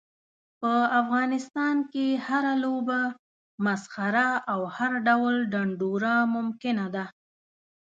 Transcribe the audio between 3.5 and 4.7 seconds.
مسخره او